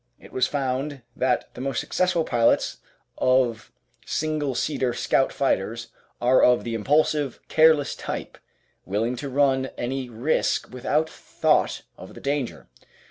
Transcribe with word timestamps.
It 0.19 0.33
was 0.33 0.47
found 0.47 1.03
that 1.15 1.53
the 1.53 1.61
most 1.61 1.79
successful 1.79 2.23
pilots 2.23 2.77
of 3.19 3.71
single 4.03 4.55
seater 4.55 4.95
scout 4.95 5.31
fighters 5.31 5.89
are 6.19 6.41
of 6.41 6.63
the 6.63 6.73
impulsive, 6.73 7.39
careless 7.49 7.95
type, 7.95 8.39
willing 8.83 9.15
to 9.17 9.29
run 9.29 9.67
any 9.77 10.09
risk 10.09 10.71
without 10.73 11.07
thought 11.07 11.83
of 11.99 12.15
the 12.15 12.19
danger. 12.19 12.67